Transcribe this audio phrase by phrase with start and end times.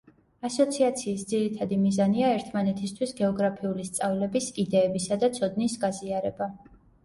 [0.47, 6.53] ასოციაციის ძირითადი მიზანია ერთმანეთისთვის გეოგრაფიული სწავლების, იდეებისა და ცოდნის გაზიარება.